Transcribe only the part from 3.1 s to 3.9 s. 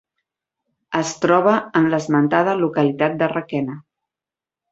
de Requena.